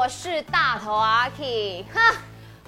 [0.00, 2.16] 我是大头阿 K，哼，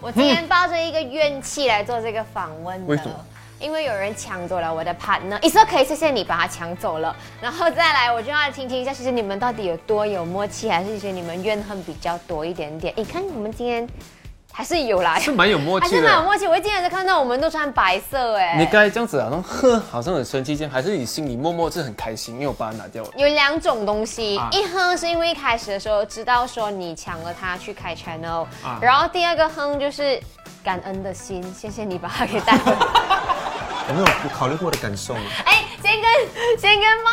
[0.03, 2.87] 我今天抱着一个怨气来做这个访问的。
[2.87, 3.15] 为什么？
[3.59, 5.41] 因为有人抢走了我的 partner。
[5.41, 7.17] It's OK，谢谢你把他抢走了。
[7.41, 12.93] 然后再来，我就要听听一下，其实你们到底有多有默契，还是其实你们怨恨比较多一点点？
[12.99, 13.89] 你看我们今天。
[14.53, 16.47] 还是有啦，是蛮有默契的，还是蛮有默契。
[16.47, 23.11] 我一进来就看到我们都穿白色，哎，你刚才这样子啊，然后呵，好像很生气，这样，还是你心里默默是很开心，因为我把它拿掉了。
[23.17, 28.47] 有两种东西，一哼是因为一开始的时候知道说你抢了它去开 channel，
[28.81, 30.21] 然后第二个哼就是
[30.63, 32.79] 感恩的心，谢谢你把它给带回来。
[33.89, 35.15] 有没有考虑过我的感受？
[35.47, 35.61] 哎。
[35.83, 37.12] 先跟先跟麦的打朋友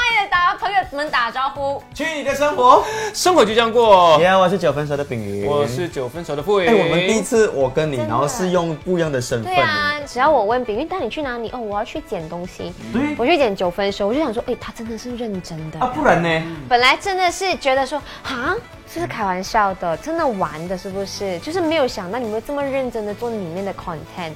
[0.95, 1.81] 们打招呼。
[1.93, 4.17] 去你的生活，生活就这样过。
[4.17, 6.67] 你好，我是九分熟的饼云，我是九分熟的傅云。
[6.69, 9.53] 哎，我们第一次我跟你，然后是用不一样的身份。
[9.53, 12.73] 对啊，只要我问饼云带你去哪里，哦，我要去捡东西。
[12.91, 16.43] 对，我去捡九分熟，我就想说，哎，他真的是认真的啊，不然呢？
[16.67, 18.55] 本来真的是觉得说，啊，
[18.91, 19.95] 是不是开玩笑的？
[19.97, 21.37] 真的玩的，是不是？
[21.39, 24.31] 就是没有想到你们这么认真的做里面的 content。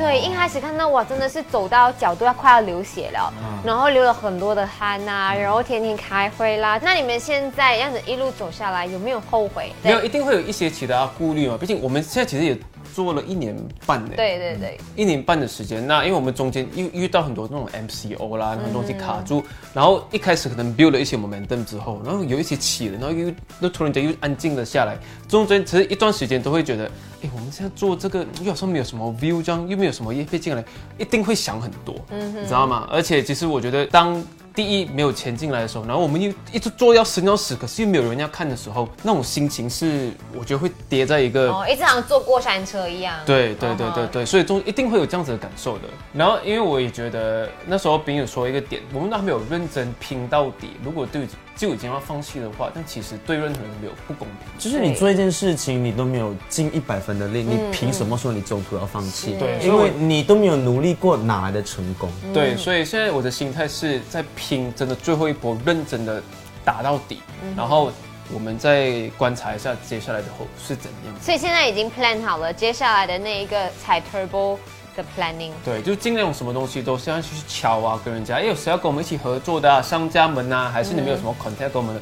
[0.00, 3.30] 对，一开始看到我真的是走到脚都要快要流血了，
[3.62, 6.80] 然后流了很多的汗呐，然后天天开会啦。
[6.82, 9.70] 那你们现在这样子一路走下来，有没有后悔？
[9.82, 11.58] 没有，一定会有一些其他顾虑嘛。
[11.60, 12.58] 毕竟我们现在其实也。
[12.94, 15.86] 做了一年半呢，对对对，一年半的时间。
[15.86, 24.96] 那因为我们中间遇遇到很多那种 MCO 啦，很多东西卡住，然后一开始可能 build 了一些 momentum 之后，然后有一些起了，然后又又突然间又安静了下来。
[25.28, 26.84] 中间其实一段时间都会觉得，
[27.22, 30.64] 哎，我们现在做这个又好像没有什么 view，这样又没有什么业费进来，
[30.98, 32.88] 一定会想很多，嗯，你知道吗？
[32.90, 34.22] 而且其实我觉得当。
[34.54, 43.14] 第一没有钱进来的时候，然后我们又一直做要生要死，可是又没有人要看的时候，那种心情是我觉得会跌在一个哦，一直好像坐过山车一样。
[43.24, 45.84] 对对对对对，所以中一定会有这样子的感受的。
[46.12, 54.58] 然后因为我也觉得那时候兵友说一个点，我们都还没有认真拼到底，如果对就已经要放弃的话，但其实对任何人没有不公平。
[54.58, 59.36] 就是你做一件事情，你都没有尽一百分的力，你凭什么说你中途要放弃？
[59.38, 62.10] 对，因为你都没有努力过，哪来的成功？
[62.32, 66.22] 对，所以现在我的心态是在拼，真的最后一波认真的
[66.64, 67.20] 打到底，
[67.54, 67.92] 然后
[68.32, 71.14] 我们再观察一下接下来的后是怎样。
[71.20, 74.56] 所以现在已经 plan 好了接下来的那一个踩 turbo
[74.96, 75.52] 的 planning。
[75.62, 82.00] 对，就尽量什么东西都是要去敲啊，跟人家，哎，有谁要跟我们一起合作的商家们啊，还是你们有什么 contact 跟我们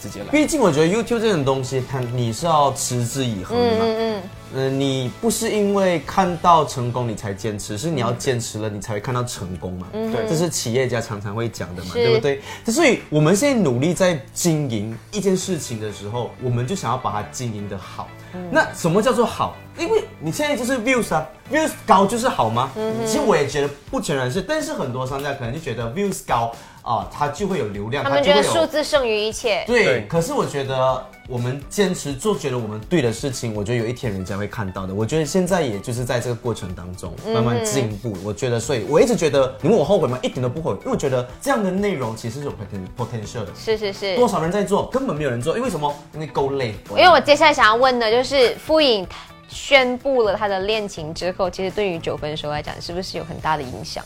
[0.00, 0.26] 直接来。
[0.30, 3.64] 毕竟我觉得 YouTube 这种东西，它你是要持之以恒的。
[3.64, 4.16] 嗯嗯。
[4.16, 4.22] 嗯，
[4.70, 9.86] 你不是因为看到成功你才坚持，是你要坚持了你才会看到成功嘛？
[9.92, 12.40] 嗯对，这是企业家常常会讲的嘛，对不对？
[12.66, 18.08] 所以我们现在努力在经营一件事情的时候，我们就想要把它经营的好。
[18.50, 19.56] 那什么叫做好？
[19.78, 22.70] 因为你现在就是 views 啊，views 高就是好吗？
[23.06, 29.64] 其实我也觉得不全然是，但是很多商家可能就觉得 views 高啊，它就会有流量，他们觉得数字胜于一切。
[29.66, 31.04] 对，可是我觉得。
[31.26, 34.94] 我们坚持做觉得我们对的事情，我觉得有一天人家会看到的。
[34.94, 38.16] 我觉得现在也就是在这个过程当中慢慢进步。
[38.24, 40.18] 我觉得，所以我一直觉得，你问我后悔吗？
[40.22, 42.52] 一点都不后悔，因为我觉得这样的内容其实是有
[42.96, 43.48] potential 的。
[43.56, 45.94] 是是是，多少人在做，根本没有人做，因为什么？
[46.12, 46.74] 因为够累。
[46.90, 49.06] 因为我接下来想要问的就是，傅颖
[49.48, 54.04] 宣布了他的恋情之后，其实对于九分熟来讲，是不是有很大的影响？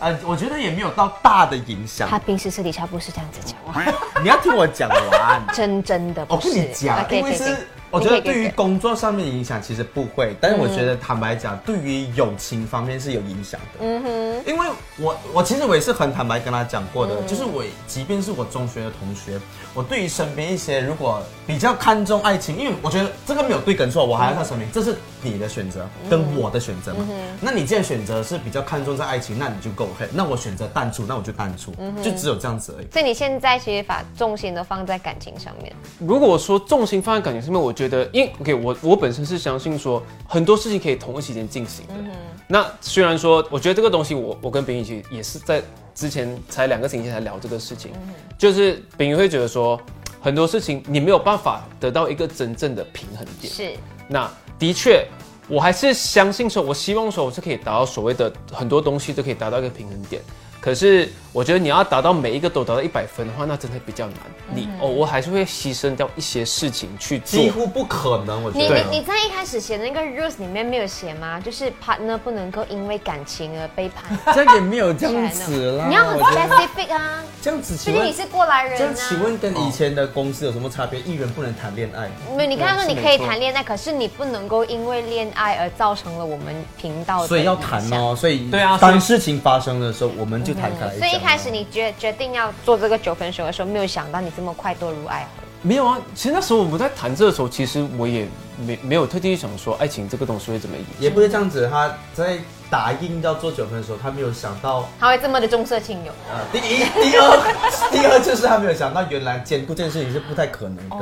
[0.00, 2.08] 呃，我觉得也没有到大的影响。
[2.08, 3.56] 他平时私底下不是这样子讲，
[4.22, 5.42] 你要听我讲完。
[5.52, 7.56] 真真的，我跟你讲，因为是。
[7.90, 13.80] 我觉得对于工作上面影响其实不会，但是我觉得坦白讲，对于友情方面是有影响的。
[13.80, 14.66] 嗯哼，因为
[14.98, 19.40] 我我其实我也是很坦白跟他讲过的，就是我即便是我中学的同学，
[19.74, 27.06] 我对于身边一些如果比较看重爱情，因为我觉得这个没有对跟错，我还要他声明，这是你的选择跟我的选择嘛。
[27.40, 30.08] 那你既然选择是比较看重在爱情，那你就够 OK。
[30.12, 31.72] 那我选择淡出，那我就淡出，
[32.02, 32.86] 就只有这样子而已。
[32.92, 35.74] 所以你现在其实把重心都放在感情上面。
[35.98, 41.94] 如果说重心放在感情上面，我觉得，因 OK，我我本身是相信说很多事情可以同一时间进行的。
[41.96, 42.10] 嗯
[42.50, 45.62] 那虽然说，我觉得这个东西，我我跟炳宇其实也是在
[45.94, 47.92] 之前才两个星期才聊这个事情，
[48.38, 49.78] 就是炳宇会觉得说
[50.18, 53.52] 很多事情你没有办法得到一个真正的平衡点。
[53.52, 53.76] 是，
[54.08, 55.06] 那的确，
[55.46, 60.22] 我还是相信说，我希望说我是可以达到所谓的很多东西都可以达到一个平衡点。
[60.58, 64.16] 可是我觉得你要达到每一个都达到一百分的话，那真的比较难。
[64.54, 68.42] 你哦，我还是会牺牲掉一些事情去做，几乎不可能。
[68.42, 71.38] 我觉得你你在一开始写的那个 rules 里面没有写吗？
[71.38, 74.18] 就是 partner 不能够因为感情而背叛。
[74.34, 75.86] 这也没有这样子啦。
[75.90, 77.22] 你要很 specific 啊。
[77.42, 78.78] 这样子，毕竟你是过来人。
[78.78, 80.98] 这样请问跟以前的公司有什么差别？
[81.00, 82.08] 艺人不能谈恋爱。
[82.36, 87.26] 没有，你刚刚说你可以谈恋爱，可是你不能够因为恋爱而造成了我们频道。
[87.26, 90.88] 所以要谈哦，所以对啊，当事情发生的时候，我们就谈开。
[90.98, 95.42] 所以一开始你决决定要做这个九分熊的时候，没有想到你这么快堕入爱河。
[95.60, 98.28] 没有啊，其实那时候我们在谈这的时候，其实我也
[98.64, 100.86] 没没有特地想说爱情这个东西会怎么演。
[101.00, 102.38] 也不是这样子，他在
[102.70, 106.12] 打印要做九分的时候，他没有想到，他会这么的重色轻友。
[106.30, 107.54] 呃，第一、第二、
[107.90, 110.96] 第二就是他没有想到，原来兼顾这件事情是不太可能的。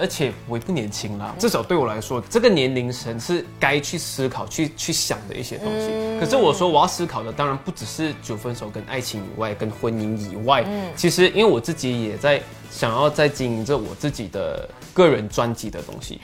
[0.00, 6.18] 而且我也不年轻了，至少对我来说，这个年龄层是该去思考、去去想的一些东西。
[6.18, 10.64] 可是我说我要思考的，当然不只是九分手跟爱情以外，跟婚姻以外。
[10.66, 12.40] 嗯其实因为我自己也在
[12.70, 16.20] 想要在经营着我自己的个人专辑的东西，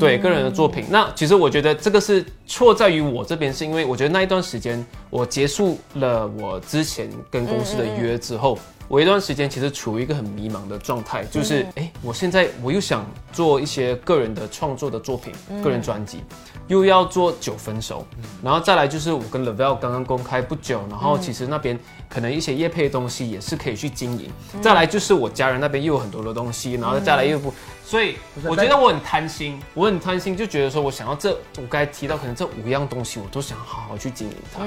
[0.00, 0.84] 对个人的作品。
[0.90, 8.58] 那其实我觉得这个是错在于我这边，是因为我觉得那一段时间我结束了我之前跟公司的约之后。
[8.92, 16.22] 我一段时间其实处于一个很迷茫的状态，就是哎，我现在我又想做一些个人的创作的作品，个人专辑，
[16.68, 18.04] 又要做九分熟，
[18.44, 24.30] 然后再来就是我跟 Level 刚刚公开不久，然后其实那边可能一些业配的东西也是可以去经营，
[24.60, 27.50] 再来就是我家人那边又有很多的东西，然后再来又不。
[27.84, 34.62] 所以我觉得我很贪心，我很贪心，就觉得说我想要这，我刚才提到可能这五样东西，我都想好好去经营它。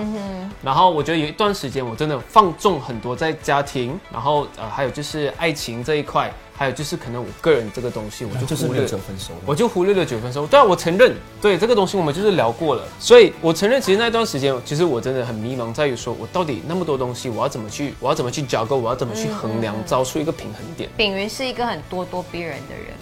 [0.62, 10.48] 然后我觉得有一段时间我真的放纵很多在家庭，然后呃还有就是爱情这一块，还有就是可能我个人这个东西，我就就是六九分熟，我就忽略了九分熟。
[10.48, 20.90] 对啊，我承认，对这个东西我们就是聊过了，所以我承认其实那段时间其实我真的很迷茫，在于说我到底那么多东西，我要怎么去，我要怎么去交割，我要怎么去衡量，找出一个平衡点。
[20.96, 22.94] 炳云是一个很咄咄逼人的人。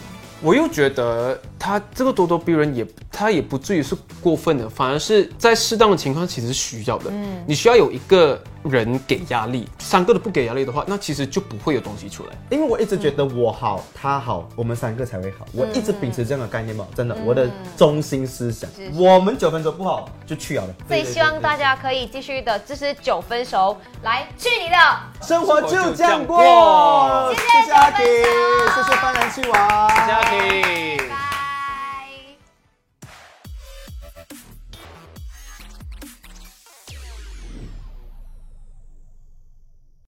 [0.42, 7.06] 我又觉得他这个咄咄逼人也，他也不至于是过分的，反而是在适当的情况其实是需要的。
[7.12, 12.32] 嗯，你需要有一个人给压力，三个都不给压力的话，那其实就不会有东西出来。
[12.50, 15.46] 因为我一直觉得我好，他好，我们三个才会好。
[15.54, 18.70] 我一直秉持这样的概念嘛，真的，我的中心思想。
[18.96, 20.68] 我们九分熟不好就去了。
[20.88, 24.76] 所以希望大家可以继续的支持九分熟，来去你的
[25.22, 27.34] 生活就这样过。
[27.34, 27.53] 谢谢